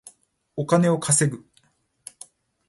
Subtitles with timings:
[0.55, 1.45] お金を稼ぐ